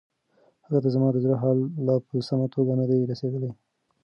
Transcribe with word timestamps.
هغې 0.65 0.79
ته 0.83 0.89
زما 0.95 1.07
د 1.11 1.17
زړه 1.23 1.35
حال 1.41 1.57
لا 1.87 1.95
په 2.07 2.15
سمه 2.27 2.47
توګه 2.55 2.73
نه 2.79 2.85
دی 2.89 2.99
رسیدلی. 3.11 3.51